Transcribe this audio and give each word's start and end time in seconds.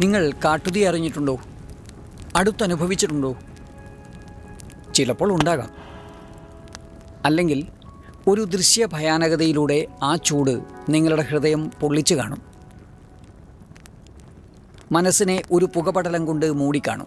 നിങ്ങൾ 0.00 0.32
കാട്ടുതീ 0.44 0.84
അറിഞ്ഞിട്ടുണ്ടോ? 0.84 1.38
അടുത്തനുഭവിച്ചിട്ടുണ്ടോ? 2.36 3.36
ചിലപ്പോൾ 4.94 5.32
ഉണ്ടാകാം. 5.32 5.70
അല്ലെങ്കിൽ 7.24 7.66
ഒരു 8.28 8.44
ദൃശ്യ 8.44 8.86
ഭയാനകതയിലൂടെ 8.86 9.86
ആ 10.02 10.16
ചൂട് 10.16 10.60
നിങ്ങളുടെ 10.88 11.22
ഹൃദയം 11.22 11.70
പൊള്ളിച്ചു 11.80 12.14
കാണും. 12.14 12.42
മനസ്സിനെ 14.92 15.42
ഒരു 15.52 15.64
പുകപടലം 15.64 16.26
കൊണ്ട് 16.26 16.52
മൂടിക്കാണും. 16.52 17.06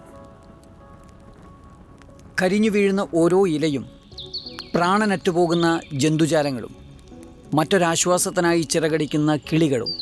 കരിഞ്ഞു 2.42 2.70
വീഴുന്ന 2.70 3.08
ഓരോ 3.16 3.48
ഇലയും 3.48 3.86
പ്രാണനറ്റുപോകുന്ന 4.76 5.82
ജന്തുജാലങ്ങളും 5.94 6.76
മറ്റൊരാശ്വാസത്തിനായി 7.54 8.62
ചിറകടിക്കുന്ന 8.62 9.36
കിളികളും 9.36 9.94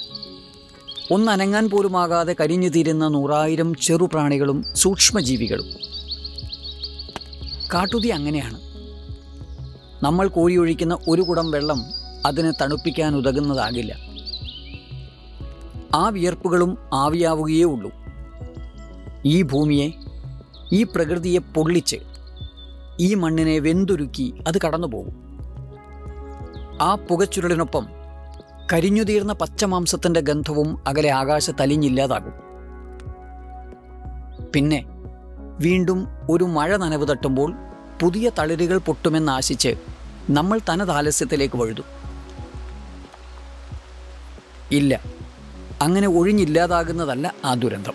ഒന്നനങ്ങാൻ 1.11 1.70
പോലുമാകാതെ 1.70 2.35
കരിഞ്ഞു 2.39 2.70
തീരുന്ന 2.70 3.07
നൂറായിരം 3.07 3.75
ചെറുപ്രാണികളും 3.75 4.65
സൂക്ഷ്മജീവികളും. 4.73 5.65
കാട്ടുതി 7.73 8.07
അങ്ങനെയാണ്. 8.07 8.61
നമ്മൾ 10.05 10.27
കോരിയൊഴിക്കുന്ന 10.27 10.98
ഒരു 11.09 11.21
കുടം 11.21 11.51
വെള്ളം 11.51 11.84
അതിനെ 12.25 12.51
തണുപ്പിക്കാൻ 12.51 13.15
ഉതകുന്നതാകില്ല. 13.15 13.98
ആ 15.95 16.09
വിയർപ്പുകളും 16.09 16.77
ആവിയാവുകയേ 16.93 17.63
ഉള്ളൂ. 17.63 17.91
ഈ 19.26 19.41
ഭൂമിയെ 19.41 19.91
ഈ 20.73 20.84
പ്രകൃതിയെ 20.84 21.39
പൊള്ളിച്ച് 21.39 21.95
ഈ 22.99 23.13
മണ്ണിനെ 23.13 23.59
വെന്തുരുക്കി 23.59 24.34
അത് 24.48 24.62
കടന്നുപോകും. 24.62 25.39
ആ 26.82 26.95
പുകച്ചുരുളിനൊപ്പം 26.95 27.96
കരിഞ്ഞുതീർന്ന 28.73 29.34
പച്ചമാംസത്തിന്റെ 29.34 30.20
ഗന്ധവും 30.20 30.84
അകലെ 30.87 31.10
ആകാശത്തലിഞ്ഞില്ലാതാകും 31.10 32.34
പിന്നെ 34.55 34.85
വീണ്ടും 35.60 36.07
ഒരു 36.29 36.43
മഴ 36.43 36.77
നനവ് 36.77 37.07
തട്ടുമ്പോൾ 37.07 37.54
പുതിയ 38.01 38.32
തളിരുകൾ 38.40 38.77
പൊട്ടുമെന്നാശിച്ച് 38.77 39.76
നമ്മൾ 40.29 40.60
തനതാലസ്യത്തിലേക്ക് 40.70 41.57
വഴുതും. 41.57 41.85
ഇല്ല 44.71 45.01
അങ്ങനെ 45.82 46.07
ഒഴിഞ്ഞില്ലാതാകുന്നതല്ല 46.07 47.34
ആ 47.45 47.54
ദുരന്തം. 47.54 47.93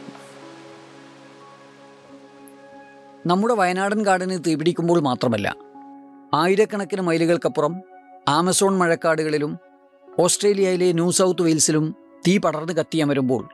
നമ്മുടെ 3.27 3.55
വയനാടൻ 3.55 4.07
കാടിന് 4.07 4.39
തീപിടിക്കുമ്പോൾ 4.47 5.01
മാത്രമല്ല 5.01 5.57
ആയിരക്കണക്കിന് 6.35 7.01
മൈലുകൾക്കപ്പുറം 7.01 7.83
ആമസോൺ 8.29 8.79
മഴക്കാടുകളിലും 8.79 9.72
ഓസ്ട്രേലിയയിലെ 10.21 10.93
ന്യൂ 10.93 11.11
സൗത്ത് 11.11 11.43
വെയിൽസിലും 11.43 11.95
തീ 12.29 12.39
പടർന്ന് 12.39 12.73
കത്തിയമരുമ്പോൾ 12.73 13.49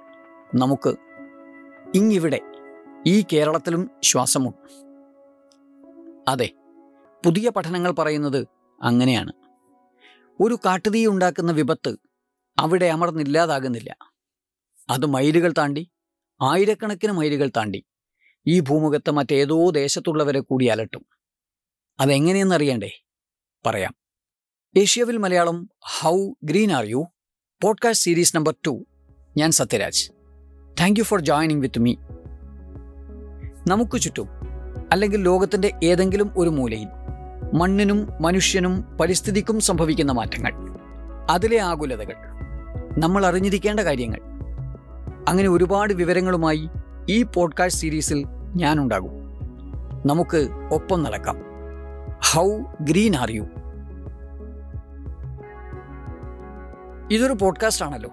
നമുക്ക് 0.54 0.96
ഇങ്ങിവിടെ 1.94 2.40
ഈ 3.06 3.24
കേരളത്തിലും 3.32 3.90
ശ്വാസമുണ്ട്. 4.02 4.56
അതെ 6.30 6.50
പുതിയ 7.24 7.50
പഠനങ്ങൾ 7.50 7.90
പറയുന്നത് 7.90 8.46
അങ്ങനെയാണ്. 8.82 9.32
ഒരു 10.40 10.58
കാട്ടുതീ 10.66 11.06
ഉണ്ടാക്കുന്ന 11.06 11.52
വിപത്ത് 11.52 11.96
അവിടെ 12.58 12.86
അമർന്നില്ലാതാകുന്നില്ല. 12.86 13.96
അത് 14.90 15.06
മൈലുകൾ 15.06 15.54
താണ്ടി 15.58 15.90
ആയിരക്കണക്കിന് 16.42 17.12
മൈലുകൾ 17.12 17.50
താണ്ടി 17.56 17.84
ഈ 18.46 18.60
ഭൂമുഖത്ത് 18.60 19.10
മറ്റേതോ 19.10 19.70
ദേശത്തുള്ളവരെ 19.70 20.40
കൂടി 20.40 20.66
അലട്ടും. 20.66 21.06
അതെങ്ങനെയെന്നറിയണ്ടേ? 22.00 23.04
പറയാം. 23.66 23.94
ഏഷ്യവിൽ 24.76 25.16
Malayalam 25.16 25.70
how 25.80 26.32
green 26.44 26.72
are 26.72 26.84
you 26.84 27.06
podcast 27.62 28.04
series 28.04 28.36
number 28.36 28.54
two 28.66 28.84
ഞാൻ 29.36 29.50
Sathyaraj. 29.50 30.10
Thank 30.80 31.00
you 31.00 31.04
for 31.04 31.20
joining 31.20 31.60
with 31.60 31.78
me 31.78 31.94
നമുക്ക് 33.66 34.00
ചുറ്റും 34.00 34.28
അല്ലെങ്കിൽ 34.92 35.22
ലോകത്തിന്റെ 35.22 35.72
ഏതെങ്കിലും 35.84 36.30
ഒരു 36.36 36.48
മൂലയിൽ 36.48 36.86
മണ്ണിനും 37.54 38.08
മനുഷ്യനും 38.20 38.82
പരിസ്ഥിതിക്കും 38.82 39.60
സംഭവിക്കുന്ന 39.60 40.12
മാറ്റങ്ങൾ 40.12 40.52
അതിലെ 41.30 41.58
ആകുലതകൾ 41.58 42.14
നമ്മൾ 42.98 43.26
അറിഞ്ഞിരിക്കേണ്ട 43.26 43.80
കാര്യങ്ങൾ. 43.80 44.20
അങ്ങനെ 45.28 45.48
ഒരുപാട് 45.48 45.94
വിവരങ്ങളുമായി 45.94 46.68
ഈ 47.08 47.22
പോഡ്കാസ്റ്റ് 47.22 47.80
സീരീസിൽ 47.80 48.24
ഞാനുണ്ടാകും 48.56 49.12
നമുക്ക് 50.06 50.48
ഒപ്പം 50.72 51.02
നടക്കാം. 51.02 51.36
ഹൗ 52.32 52.58
ഗ്രീൻ 52.80 53.16
ആർ 53.16 53.30
യു 53.30 53.46
ഇതൊരു 57.10 57.32
പോഡ്കാസ്റ്റ് 57.32 57.84
ആണല്ലോ. 57.84 58.10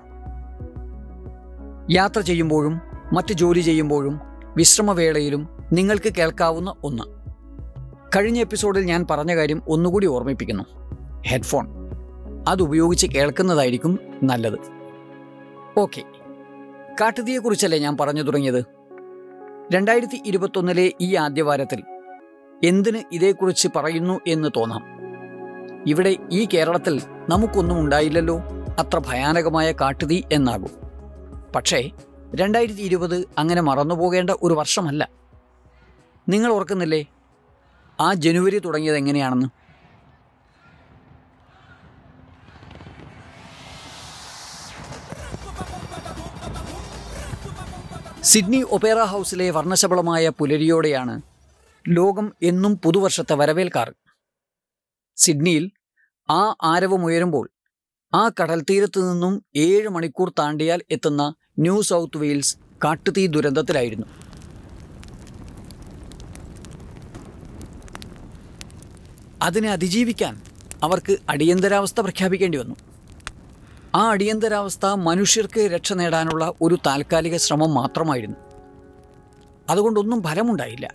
യാത്ര 1.91 2.19
ചെയ്യുമ്പോഴും 2.19 2.81
മറ്റ് 3.13 3.33
ജോലി 3.33 3.59
ചെയ്യുമ്പോഴും 3.59 4.19
വിശ്രമവേളയിലും 4.57 5.49
നിങ്ങൾക്ക് 5.73 6.13
കേൾക്കാവുന്ന 6.13 6.75
ഒന്ന്. 6.83 7.03
കഴിഞ്ഞ 8.17 8.39
എപ്പിസോഡിൽ 8.39 8.81
ഞാൻ 8.81 9.05
പറഞ്ഞ 9.09 9.35
കാര്യം 9.35 9.61
ഒന്നുകൂടി 9.67 10.07
ഓർമ്മിപ്പിക്കുന്നു. 10.07 10.63
ഹെഡ്ഫോൺ 11.27 11.67
അത് 12.47 12.61
ഉപയോഗിച്ച് 12.61 13.07
കേൾക്കുന്നതായിരിക്കും 13.07 13.99
നല്ലത്. 14.23 14.59
ഓക്കെ 15.77 16.03
കാട്ടുതീയെക്കുറിച്ചല്ലേ 17.01 17.79
ഞാൻ 17.79 17.97
പറഞ്ഞു 17.97 18.21
തുടങ്ങിയത്? 18.21 18.65
രണ്ടായിരത്തി 19.73 20.21
ഇരുപത്തൊന്നിലെ 20.25 20.91
ഈ 21.01 21.15
ആദ്യവാരത്തിൽ 21.15 21.83
എന്തിന് 22.63 23.01
ഇതേക്കുറിച്ച് 23.11 23.67
പറയുന്നു 23.75 24.19
എന്ന് 24.27 24.49
തോന്നാം. 24.57 24.83
ഇവിടെ 25.87 26.15
ഈ 26.31 26.47
കേരളത്തിൽ 26.53 27.01
നമുക്കൊന്നും 27.29 27.79
ഉണ്ടായില്ലല്ലോ. 27.79 28.41
അത്ര 28.79 28.99
ഭയാനകമായ 28.99 29.71
കാട്ടുതീ 29.71 30.21
എന്നാകും. 30.31 30.71
പക്ഷേ 31.55 31.91
രണ്ടായിരത്തി 32.35 32.81
ഇരുപത് 32.81 33.29
അങ്ങനെ 33.37 33.61
മറന്നുപോകേണ്ട 33.61 34.29
ഒരു 34.29 34.53
വർഷമല്ല. 34.53 35.09
നിങ്ങൾ 36.29 36.51
ഓർക്കുന്നില്ലേ? 36.51 37.05
ആ 37.99 38.13
ജനുവരി 38.13 38.59
തുടങ്ങിയത് 38.59 38.95
എങ്ങനെയാണെന്ന്? 38.95 39.45
സിഡ്നി 48.23 48.61
ഒപേറ 48.61 49.03
ഹൗസിലെ 49.03 49.49
വർണശബളമായ 49.49 50.29
പുലരിയോടെയാണ് 50.29 51.21
ലോകം 51.87 52.33
എന്നും 52.41 52.77
പുതുവർഷത്തെ 52.77 53.35
വരവേൽക്കാറ്. 53.35 53.93
സിഡ്നിയിൽ 55.15 55.71
ആ 56.29 56.55
ആരവമുയരുമ്പോൾ 56.63 57.49
ആ 58.15 58.31
കടൽ 58.41 58.61
തീരത്തു 58.61 58.99
നിന്നും 58.99 59.43
ഏഴ് 59.55 59.89
മണിക്കൂർ 59.89 60.29
താണ്ടിയാൽ 60.39 60.81
എത്തുന്ന 60.91 61.33
ന്യൂ 61.59 61.81
സൗത്ത് 61.81 62.17
വെയിൽസ് 62.17 62.57
കാട്ടുതീ 62.83 63.27
ദുരന്തത്തിലായിരുന്നു. 63.27 64.07
അതിനെ 69.41 69.71
അതിജീവിക്കാൻ 69.71 70.41
അവർക്ക് 70.83 71.17
അടിയന്തരാവസ്ഥ 71.29 71.99
പ്രഖ്യാപിക്കേണ്ടി 72.01 72.57
വന്നു. 72.57 72.75
ആ 73.95 74.09
അടിയന്തരാവസ്ഥ 74.09 74.85
മനുഷ്യർക്ക് 74.85 75.59
രക്ഷ 75.59 75.93
നേടാനുള്ള 75.93 76.53
ഒരു 76.61 76.77
താൽക്കാലിക 76.85 77.37
ശ്രമം 77.37 77.73
മാത്രമായിരുന്നു. 77.73 78.37
അതുകൊണ്ടൊന്നും 79.69 80.23
ഫലമുണ്ടായില്ല. 80.23 80.93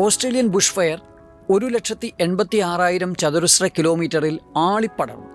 ഓസ്ട്രേലിയൻ 0.00 0.46
ബുഷ് 0.46 0.72
ഫയർ 0.72 1.00
ഒരു 1.50 1.66
ലക്ഷത്തി 1.66 2.14
എൺപത്തി 2.20 2.58
ആറായിരം 2.58 3.14
ചതുരശ്ര 3.14 3.68
കിലോമീറ്ററിൽ 3.68 4.40
ആളിപ്പടർന്നു. 4.56 5.26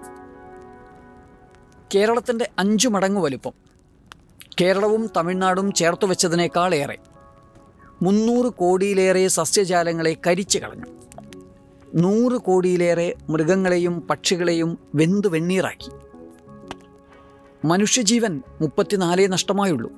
കേരളത്തിന്റെ 1.95 2.49
അഞ്ചു 2.59 2.89
മടങ്ങ് 2.89 3.21
വലുപ്പം. 3.21 3.51
കേരളവും 4.61 5.09
തമിഴ്നാടും 5.17 5.71
ചേർത്തു 5.71 6.05
വെച്ചതിനേക്കാളേറെ 6.05 6.97
മുന്നൂറ് 8.01 8.53
കോടിയിലേറെ 8.53 9.27
സസ്യജാലങ്ങളെ 9.27 10.17
കരിച്ചു 10.27 10.59
കളഞ്ഞു. 10.59 10.85
നൂറ് 11.95 12.41
കോടിയിലേറെ 12.41 13.15
മൃഗങ്ങളെയും 13.29 14.07
പക്ഷികളെയും 14.07 14.77
വെന്തു 14.95 15.27
വെണ്ണീറാക്കി. 15.27 15.91
മനുഷ്യജീവൻ 17.67 18.41
മുപ്പത്തിനാലേ 18.61 19.27
നഷ്ടമായുള്ളൂ. 19.27 19.91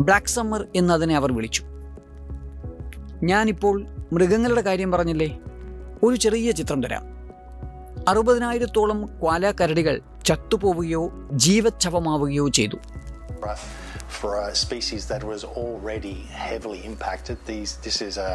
ബ്ലാക്ക് 0.00 0.26
സമ്മർ 0.26 0.66
എന്നതിനെ 0.76 1.16
അവർ 1.16 1.32
വിളിച്ചു. 1.32 1.64
ഞാനിപ്പോൾ 3.22 4.01
മൃഗങ്ങളുടെ 4.14 4.62
കാര്യം 4.68 4.90
പറഞ്ഞില്ലേ 4.94 5.28
ഒരു 6.06 6.16
ചെറിയ 6.24 6.52
ചിത്രം 6.52 6.80
തരാം 6.84 7.04
അറുപതിനായിരത്തോളം 8.10 9.00
ക്വാല 9.20 9.52
കരടികൾ 9.60 9.96
ചത്തുപോവുകയോ 10.28 11.04
ജീവച്ഛവമാവുകയോ 11.44 12.46
ചെയ്തു 12.58 12.78
For 14.14 14.32
a 14.40 14.54
species 14.56 15.02
that 15.06 15.22
was 15.24 15.42
already 15.60 16.14
heavily 16.42 16.80
impacted, 16.84 17.38
these, 17.44 17.70
this 17.86 17.96
is 18.00 18.16
a 18.18 18.32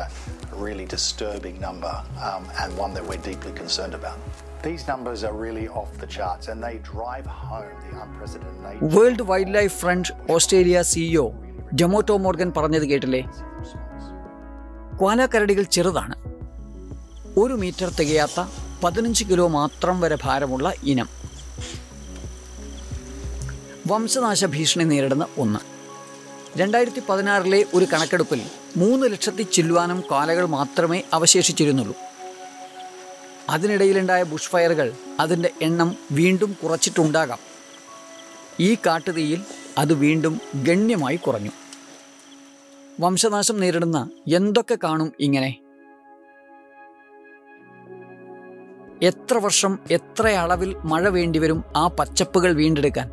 really 0.64 0.86
disturbing 0.86 1.58
number 1.62 1.94
um, 2.30 2.44
and 2.62 2.70
one 2.78 2.92
that 2.96 3.06
we're 3.10 3.24
deeply 3.30 3.54
concerned 3.54 3.96
about. 4.00 4.18
These 4.64 4.84
numbers 4.88 5.20
are 5.24 5.34
really 5.36 5.68
off 5.82 5.92
the 5.98 6.10
charts 6.18 6.48
and 6.48 6.58
they 6.62 6.76
drive 6.90 7.28
home 7.44 7.72
the 7.86 7.94
unprecedented 8.04 8.60
nature. 8.66 8.90
World 8.98 9.22
Wildlife 9.30 9.78
life 9.84 10.12
Australia 10.38 10.82
CEO 10.94 11.26
Jamoto 11.82 12.18
Morgan 12.26 12.52
പറഞ്ഞത് 12.52 12.86
കേട്ടില്ലേ 12.86 13.22
koala 15.02 15.26
കരടികൾ 15.26 15.64
ചെറുതാണ്. 15.64 16.16
ഒരു 17.40 17.54
metre 17.54 17.90
തികയാത്ത 17.90 18.46
പതിനഞ്ച് 18.84 19.26
kilo 19.26 19.48
മാത്രം 19.48 20.02
വരെ 20.02 20.18
ഭാരമുള്ള 20.24 20.74
ഇനം. 20.84 21.10
വംശനാശ 23.88 24.46
ഭീഷണി 24.46 24.84
നേരിടുന്ന 24.84 25.28
ഒന്ന്. 25.38 25.60
രണ്ടായിരത്തി 26.60 27.02
പതിനാറിലെ 27.10 27.66
ഒരു 27.74 27.86
കണക്കെടുപ്പിൽ 27.86 28.42
മൂന്ന് 28.78 29.12
ലക്ഷത്തി 29.12 29.44
ചില്ലുവാനും 29.44 30.04
കാലകൾ 30.12 30.46
മാത്രമേ 30.46 31.02
അവശേഷിച്ചിരുന്നുള്ളൂ. 31.14 31.96
അതിനിടയിലുണ്ടായ 33.50 34.24
ബുഷ് 34.24 34.50
ഫയറുകൾ 34.50 34.94
അതിന്റെ 35.20 35.50
എണ്ണം 35.62 35.96
വീണ്ടും 36.12 36.58
കുറച്ചിട്ടുണ്ടാകാം. 36.64 37.40
ഈ 38.60 38.76
കാട്ടുതീയിൽ 38.76 39.44
അത് 39.78 39.94
വീണ്ടും 39.94 40.42
ഗണ്യമായി 40.56 41.16
കുറഞ്ഞു. 41.16 41.52
വംശനാശം 43.00 43.60
നേരിടുന്ന 43.60 44.12
എന്തൊക്കെ 44.34 44.78
കാണും 44.84 45.14
ഇങ്ങനെ? 45.20 45.60
എത്ര 49.04 49.38
വർഷം 49.38 49.80
എത്ര 49.92 50.28
അളവിൽ 50.28 50.76
മഴ 50.86 51.10
വേണ്ടിവരും 51.10 51.64
ആ 51.76 51.88
പച്ചപ്പുകൾ 51.88 52.54
വീണ്ടെടുക്കാൻ? 52.54 53.10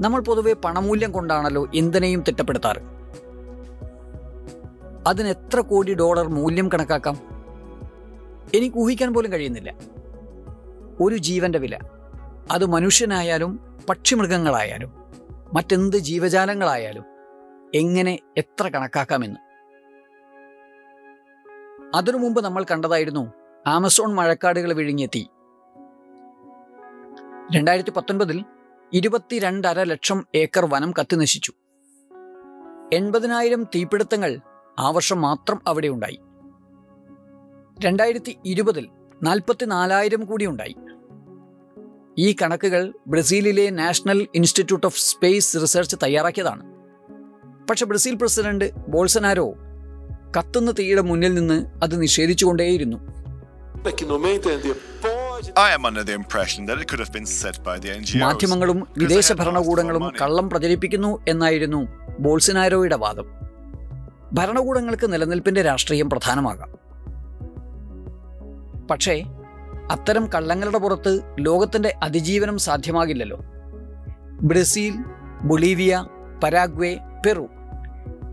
നമ്മൾ 0.00 0.20
പൊതുവെ 0.20 0.52
പണമൂല്യം 0.52 1.12
കൊണ്ടാണല്ലോ 1.12 1.68
എന്തിനേയും 1.74 2.24
തിട്ടപ്പെടുത്താറ്? 2.28 2.78
അതിന് 5.06 5.28
എത്ര 5.28 5.60
കോടി 5.60 5.94
ഡോളർ 5.94 6.28
മൂല്യം 6.28 6.72
കണക്കാക്കാം? 6.72 7.16
എനിക്ക് 8.54 8.76
ഊഹിക്കാൻ 8.76 9.14
പോലും 9.14 9.32
കഴിയുന്നില്ല. 9.32 9.74
ഒരു 11.00 11.16
ജീവന്റെ 11.16 11.58
വില. 11.58 11.78
അത് 12.50 12.66
മനുഷ്യനായാലും 12.66 13.78
പക്ഷിമൃഗങ്ങളായാലും 13.88 14.92
മറ്റെന്ത് 15.52 15.96
ജീവജാലങ്ങളായാലും 15.96 17.17
എങ്ങനെ 17.74 18.18
എത്ര 18.36 18.68
കണക്കാക്കാമെന്ന്. 18.68 19.36
അതിനു 21.96 22.16
മുമ്പ് 22.16 22.44
നമ്മൾ 22.44 22.64
കണ്ടതായിരുന്നു 22.70 23.32
ആമസോൺ 23.66 24.14
മഴക്കാടുകൾ 24.14 24.72
വിഴുങ്ങിയെത്തി. 24.72 25.28
രണ്ടായിരത്തി 27.54 27.90
പത്തൊൻപതിൽ 27.90 28.44
ഇരുപത്തിരണ്ടര 28.92 29.82
ലക്ഷം 29.82 30.26
ഏക്കർ 30.34 30.66
വനം 30.66 30.94
കത്തിനശിച്ചു 31.00 31.52
എൺപതിനായിരം 32.92 33.64
തീപിടുത്തങ്ങൾ 33.64 34.40
ആ 34.78 34.90
വർഷം 34.90 35.20
മാത്രം 35.20 35.60
അവിടെ 35.66 35.88
ഉണ്ടായി. 35.88 36.20
രണ്ടായിരത്തി 37.84 38.38
ഇരുപതിൽ 38.44 38.88
നാൽപ്പത്തിനാലായിരം 39.22 40.24
കൂടി 40.24 40.46
ഉണ്ടായി. 40.46 40.76
ഈ 42.18 42.36
കണക്കുകൾ 42.42 42.92
ബ്രസീലിലെ 43.06 43.70
national 43.70 44.26
institute 44.34 44.86
of 44.86 44.98
space 44.98 45.56
research 45.62 45.96
തയ്യാറാക്കിയതാണ്. 46.02 46.77
പക്ഷെ 47.70 47.86
ബ്രസീൽ 47.86 48.14
പ്രസിഡന്റ് 48.14 48.76
ബോൾസനാരോ 48.88 49.54
കത്തുന്ന 50.38 50.70
തീയുടെ 50.70 51.00
മുന്നിൽ 51.00 51.34
നിന്ന് 51.34 51.66
അത് 51.82 52.02
നിഷേധിച്ചുകൊണ്ടേയിരുന്നു. 52.02 53.18
Que 53.88 53.94
no 53.94 54.16
meu 54.16 54.34
entender 54.36 54.76
pode 55.04 55.48
I 55.48 55.68
am 55.76 55.84
under 55.88 56.06
the 56.06 56.16
impression 56.16 56.66
that 56.66 56.78
it 56.80 56.86
could 56.88 57.02
have 57.04 57.12
been 57.14 57.26
set 57.26 57.56
by 57.58 57.76
the 57.84 58.00
NGOs. 58.00 58.22
മാധ്യമങ്ങളും 58.22 58.88
വിദേശ 58.98 59.32
ഭരണകൂടങ്ങളും 59.32 60.12
കള്ളം 60.22 60.50
പ്രചരിപ്പിക്കുന്നു 60.50 61.24
എന്നായിരുന്നു 61.28 61.88
ബോൾസിനാരോയുടെ 62.20 62.96
വാദം. 62.96 63.24
ഭരണകൂടങ്ങൾക്ക് 64.32 65.12
നിലനിൽപ്പിന്റെ 65.12 65.62
രാഷ്ട്രീയം 65.62 66.10
പ്രധാനമാകാം. 66.10 66.70
പക്ഷേ 68.86 69.24
അത്തരം 69.90 70.32
കള്ളങ്ങളുടെ 70.32 70.78
പുറത്ത് 70.78 71.20
ലോകത്തിന്റെ 71.38 71.94
അതിജീവനം 72.02 72.58
സാധ്യമാകില്ലല്ലോ. 72.58 73.38
ബ്രസീൽ 74.42 74.94
ബൊളീവിയ 75.42 76.04
പരാഗ്വേ 76.44 76.98
പെറു 77.26 77.48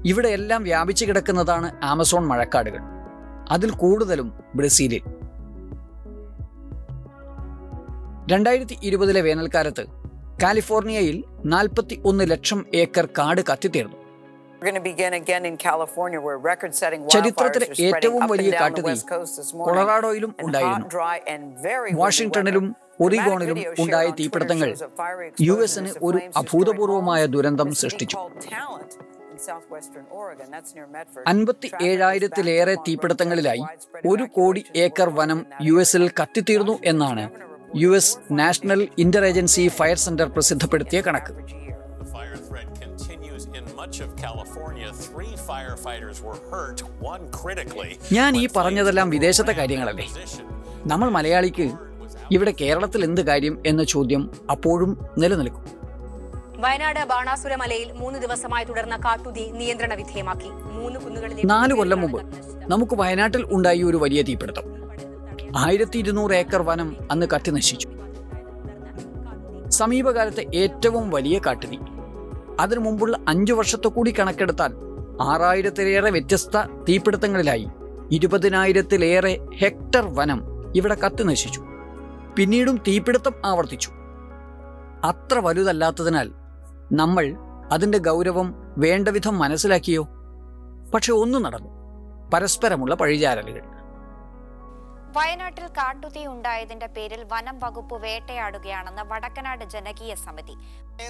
ഇവിടെ 0.06 0.30
എല്ലാം 0.30 0.64
വ്യാപിച്ചു 0.64 1.06
കിടക്കുന്നതാണ് 1.06 1.68
ആമസോൺ 1.84 2.26
മഴക്കാടുകൾ. 2.28 2.80
അതിൽ 3.50 3.72
കൂടുതലും 3.72 4.34
ബ്രസീലിൽ. 4.56 5.04
രണ്ടായിരത്തി 8.32 8.78
ഇരുപതിലെ 8.84 9.22
വേനൽക്കാലത്ത് 9.22 9.86
കാലിഫോർണിയയിൽ 10.44 11.24
നാൽപ്പത്തി 11.46 12.02
ഒന്ന് 12.06 12.24
ലക്ഷം 12.32 12.66
ഏക്കർ 12.74 13.06
കാട് 13.18 13.42
കത്തിത്തീർന്നു. 13.42 13.98
ചരിത്രത്തിലെ 17.10 17.68
ഏറ്റവും 17.86 18.28
വലിയ 18.28 18.52
കാട്ടുതീ 18.62 18.94
കൊളറാഡോയിലും 19.66 20.36
ഉണ്ടായിരുന്നു. 20.42 20.88
വാഷിംഗ്ടണിലും 21.94 22.76
ഒറിഗോണിലും 23.02 23.60
ഉണ്ടായ 23.80 24.08
തീപിടുത്തങ്ങൾ 24.20 24.70
യു 25.42 25.54
എസിന് 25.64 25.90
ഒരു 26.04 26.20
അഭൂതപൂർവമായ 26.38 27.26
ദുരന്തം 27.26 27.74
സൃഷ്ടിച്ചു. 27.74 28.18
അൻപത്തി 31.28 31.72
ഏഴായിരത്തിലേറെ 31.82 32.76
തീപിടുത്തങ്ങളിലായി 32.88 33.64
ഒരു 34.08 34.26
കോടി 34.36 34.64
ഏക്കർ 34.76 35.10
വനം 35.10 35.46
യു 35.62 35.76
എസിൽ 35.80 36.10
കത്തിത്തീർന്നു 36.22 36.80
എന്നാണ് 36.84 37.24
U 37.76 37.90
S 37.96 38.18
national 38.32 38.88
inter 38.98 39.26
agency 39.26 39.68
fire 39.68 39.98
centre 39.98 40.28
പ്രസിദ്ധപ്പെടുത്തിയ 40.30 41.02
കണക്ക്. 41.02 41.34
ഞാൻ 48.12 48.38
ഈ 48.38 48.48
പറഞ്ഞതെല്ലാം 48.56 49.10
വിദേശത്തെ 49.10 49.52
കാര്യങ്ങളല്ലേ? 49.52 50.08
നമ്മൾ 50.86 51.10
മലയാളിക്ക് 51.10 51.68
ഇവിടെ 52.32 52.54
കേരളത്തിൽ 52.62 53.04
എന്ത് 53.04 53.22
കാര്യം 53.22 53.64
എന്ന 53.66 53.84
ചോദ്യം 53.84 54.32
അപ്പോഴും 54.52 54.92
നിലനിൽക്കും. 55.18 55.85
വയനാട് 56.58 57.06
ബാണാസുരമലയിൽ 57.06 57.92
മൂന്ന് 57.92 58.20
ദിവസമായി 58.20 58.64
തുടർന്ന 58.64 58.98
കാട്ടുതീ 58.98 59.52
നിയന്ത്രണ 59.52 59.94
വിധേയമാക്കി. 59.94 60.50
മൂന്ന് 60.50 61.00
കുന്നുകളിലെ 61.00 61.44
നാല് 61.46 61.74
കൊല്ലം 61.74 62.02
മുമ്പ് 62.02 62.22
നമുക്ക് 62.72 62.96
വയനാട്ടിൽ 62.96 63.46
ഉണ്ടായി 63.52 63.84
ഒരു 63.84 63.98
വലിയ 63.98 64.22
തീപിടുത്തം. 64.22 64.64
ആയിരത്തി 65.58 65.98
ഇരുന്നൂറ് 65.98 66.34
ഏക്കർ 66.34 66.62
വനം 66.62 66.96
അന്ന് 67.12 67.26
കത്തി 67.36 67.52
നശിച്ചു. 67.52 67.90
സമീപകാലത്തെ 69.70 70.46
ഏറ്റവും 70.56 71.10
വലിയ 71.10 71.40
കാട്ടുതീ. 71.40 71.78
അതിനു 72.60 72.80
മുമ്പുള്ള 72.80 73.20
അഞ്ചു 73.28 73.54
വർഷത്തെ 73.54 73.88
കൂടി 73.88 74.16
കണക്കെടുത്താൽ 74.20 74.74
ആറായിരത്തിലേറെ 75.22 76.12
വ്യത്യസ്ത 76.12 76.84
തീപിടുത്തങ്ങളിലായി 76.90 77.68
ഇരുപതിനായിരത്തിലേറെ 78.12 79.48
ഹെക്ടർ 79.56 80.16
വനം 80.16 80.42
ഇവിടെ 80.76 80.96
കത്തി 80.96 81.24
നശിച്ചു. 81.24 81.66
പിന്നീടും 82.36 82.78
തീപിടുത്തം 82.78 83.34
ആവർത്തിച്ചു. 83.46 83.90
അത്ര 85.04 85.40
വലുതല്ലാത്തതിനാൽ 85.40 86.32
നമ്മൾ 86.92 87.36
അതിന്റെ 87.72 87.98
ഗൗരവം 87.98 88.56
വേണ്ടവിധം 88.78 89.40
മനസ്സിലാക്കിയോ? 89.40 90.08
പക്ഷെ 90.94 91.14
ഒന്നും 91.14 91.44
നടന്നു. 91.44 91.70
പരസ്പരമുള്ള 92.34 92.96
പഴിചാരലുകൾ. 92.96 93.62
വയനാട്ടിൽ 95.18 95.68
കാട്ടുതീ 95.68 96.26
ഉണ്ടായതിന്റെ 96.26 96.88
പേരിൽ 96.88 97.26
വനം 97.32 97.60
വകുപ്പ് 97.60 97.96
വേട്ടയാടുകയാണെന്ന് 98.04 99.02
വടക്കനാട് 99.08 99.66
ജനകീയ 99.66 100.16
സമിതി. 100.16 100.52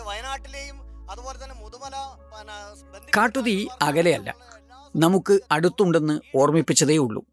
വയനാട്ടിലെയും 0.05 1.09
അതുപോലെ 1.11 1.43
തന്നെ 1.43 1.55
മുതുമല 1.55 1.91
കാട്ടുതീ 3.17 3.67
അകലെയല്ല. 3.81 4.35
നമുക്ക് 4.95 5.39
അടുത്തുണ്ടെന്ന് 5.51 6.19
ഓർമ്മിപ്പിച്ചതേ 6.37 6.97
ഉള്ളൂ. 6.97 7.23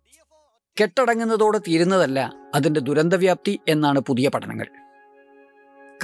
കെട്ടടങ്ങുന്നതോടെ 0.81 1.59
തീരുന്നതല്ല 1.59 2.33
അതിന്റെ 2.55 2.81
ദുരന്തവ്യാപ്തി 2.81 3.61
എന്നാണ് 3.69 4.00
പുതിയ 4.00 4.28
പഠനങ്ങൾ. 4.28 4.66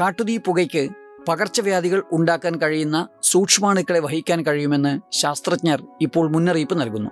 കാട്ടുതീ 0.00 0.36
പുകയ്ക്ക് 0.36 0.88
പകർച്ചവ്യാധികൾ 1.28 2.02
ഉണ്ടാക്കാൻ 2.12 2.54
കഴിയുന്ന 2.56 3.08
സൂക്ഷ്മാണുക്കളെ 3.22 4.00
വഹിക്കാൻ 4.00 4.42
കഴിയുമെന്ന് 4.46 5.00
ശാസ്ത്രജ്ഞർ 5.12 5.86
ഇപ്പോൾ 6.00 6.30
മുന്നറിയിപ്പ് 6.30 6.80
നൽകുന്നു. 6.80 7.10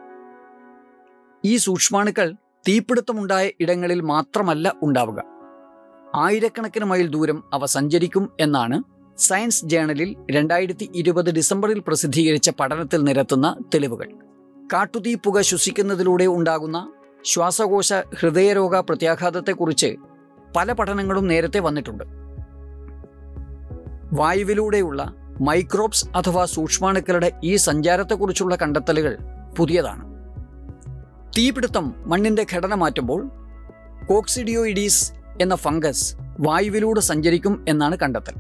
ഈ 1.45 1.57
സൂക്ഷ്മാണുക്കൾ 1.57 2.33
തീപിടുത്തമുണ്ടായ 2.69 3.51
ഇടങ്ങളിൽ 3.61 4.01
മാത്രമല്ല 4.01 4.75
ഉണ്ടാവുക. 4.83 5.23
ആയിരക്കണക്കിന് 6.15 6.85
മൈൽ 6.85 7.07
ദൂരം 7.07 7.45
അവ 7.53 7.67
സഞ്ചരിക്കും 7.67 8.33
എന്നാണ് 8.41 8.83
സയൻസ് 9.19 9.65
ജേണലിൽ 9.65 10.17
രണ്ടായിരത്തി 10.31 10.91
ഇരുപത് 10.95 11.31
ഡിസംബറിൽ 11.31 11.83
പ്രസിദ്ധീകരിച്ച 11.87 12.51
പഠനത്തിൽ 12.61 13.05
നിരത്തുന്ന 13.05 13.57
തെളിവുകൾ. 13.75 14.09
കാട്ടുതീ 14.73 15.15
പുക 15.15 15.41
ശ്വസിക്കുന്നതിലൂടെ 15.41 16.27
ഉണ്ടാകുന്ന 16.27 16.93
ശ്വാസകോശ 17.25 17.93
ഹൃദയരോഗ 18.19 18.81
പ്രത്യാഘാതത്തെക്കുറിച്ച് 18.81 19.97
പല 20.57 20.73
പഠനങ്ങളും 20.73 21.27
നേരത്തെ 21.27 21.61
വന്നിട്ടുണ്ട്. 21.61 22.26
വായുവിലൂടെയുള്ള 24.13 25.13
മൈക്രോബ്സ് 25.41 26.07
അഥവാ 26.17 26.45
സൂക്ഷ്മാണുക്കളുടെ 26.45 27.33
ഈ 27.45 27.57
സഞ്ചാരത്തെക്കുറിച്ചുള്ള 27.57 28.57
കണ്ടെത്തലുകൾ 28.57 29.19
പുതിയതാണ്. 29.59 30.17
തീപിടുത്തം 31.37 31.95
മണ്ണിന്റെ 32.07 32.47
ഘടന 32.55 32.75
മാറ്റുമ്പോൾ 32.75 33.31
കോക്സിഡിയോയിഡീസ് 34.09 35.13
എന്ന 35.41 35.55
ഫംഗസ് 35.55 36.15
വായുവിലൂടെ 36.41 37.01
സഞ്ചരിക്കും 37.01 37.65
എന്നാണ് 37.69 37.97
കണ്ടെത്തൽ. 37.97 38.35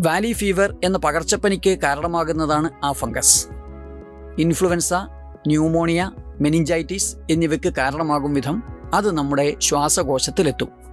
വാലി 0.00 0.32
ഫീവർ 0.32 0.76
എന്ന 0.84 0.98
പകർച്ചപ്പനിക്ക് 0.98 1.78
കാരണമാകുന്നതാണ് 1.78 2.70
ആ 2.84 2.92
ഫംഗസ്. 2.92 3.46
ഇൻഫ്ലുവൻസ 4.38 4.94
ന്യൂമോണിയ 5.46 6.10
മെനിഞ്ചൈറ്റിസ് 6.40 7.16
എന്നിവയ്ക്ക് 7.30 7.72
കാരണമാകും 7.74 8.34
വിധം 8.34 8.62
അത് 8.94 9.12
നമ്മുടെ 9.12 9.56
ശ്വാസകോശത്തിലെത്തും. 9.60 10.85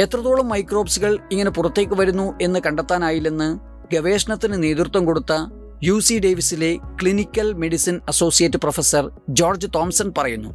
എത്രത്തോളം 0.00 0.48
മൈക്രോബ്സുകൾ 0.48 1.18
ഇങ്ങനെ 1.32 1.50
പുറത്തേക്ക് 1.50 1.92
വരുന്നു 1.92 2.38
എന്ന് 2.42 2.60
കണ്ടെത്താനായില്ലെന്ന് 2.66 3.58
ഗവേഷണത്തിന് 3.94 4.62
നേതൃത്വം 4.62 5.04
കൊടുത്ത 5.04 5.32
U 5.82 5.98
C 5.98 6.18
ഡേവിസിലെ 6.18 6.78
clinical 7.02 7.52
medicine 7.52 8.00
associate 8.08 8.56
professor 8.56 9.10
George 9.28 9.66
Thomson 9.74 10.12
പറയുന്നു 10.18 10.48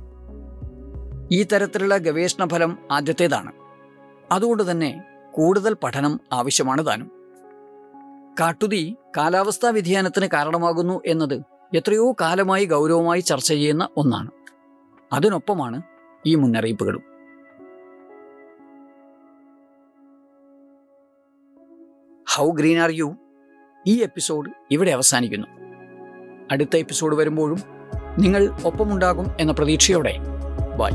ഈ 1.32 1.44
തരത്തിലുള്ള 1.44 1.98
ഗവേഷണ 1.98 2.48
ഫലം 2.48 2.78
ആദ്യത്തേതാണ്. 2.92 3.52
അതുകൊണ്ട് 4.32 4.72
തന്നെ 4.72 5.04
കൂടുതൽ 5.32 5.76
പഠനം 5.84 6.20
ആവശ്യമാണ് 6.34 6.88
താനും. 6.88 7.12
കാട്ടുതീ 8.40 8.94
കാലാവസ്ഥാ 9.18 9.70
വ്യതിയാനത്തിന് 9.70 10.28
കാരണമാകുന്നു 10.34 11.02
എന്നത് 11.06 11.42
എത്രയോ 11.76 12.12
കാലമായി 12.22 12.66
ഗൗരവമായി 12.66 13.22
ചർച്ച 13.22 13.48
ചെയ്യുന്ന 13.48 13.90
ഒന്നാണ്. 13.98 14.32
അതിനൊപ്പമാണ് 15.14 15.82
ഈ 16.26 16.36
മുന്നറിയിപ്പുകളും. 16.36 17.15
ഹൗ 22.36 22.52
ഗ്രീൻ 22.52 22.78
ആർ 22.78 22.90
യു 22.92 23.16
ഈ 23.88 24.02
എപ്പിസോഡ് 24.02 24.52
ഇവിടെ 24.72 24.92
അവസാനിക്കുന്നു. 24.92 25.48
അടുത്ത 26.52 26.78
എപ്പിസോഡ് 26.78 27.16
വരുമ്പോഴും 27.16 27.60
നിങ്ങൾ 28.20 28.54
ഒപ്പമുണ്ടാകും 28.66 29.28
എന്ന 29.40 29.52
പ്രതീക്ഷയോടെ. 29.52 30.18
ബൈ 30.78 30.90